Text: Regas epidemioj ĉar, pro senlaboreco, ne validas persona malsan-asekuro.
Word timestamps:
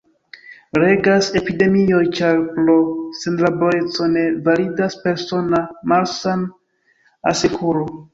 Regas 0.83 1.27
epidemioj 1.39 1.99
ĉar, 2.19 2.39
pro 2.55 2.77
senlaboreco, 3.19 4.07
ne 4.15 4.23
validas 4.47 4.97
persona 5.05 5.61
malsan-asekuro. 5.93 7.85